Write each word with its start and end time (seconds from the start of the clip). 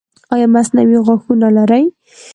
ایا 0.33 0.47
مصنوعي 0.55 0.97
غاښونه 1.05 1.47
لرئ؟ 1.57 1.83